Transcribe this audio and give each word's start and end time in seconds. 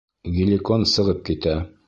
Геликон 0.37 0.87
сығып 0.95 1.23
китә. 1.31 1.57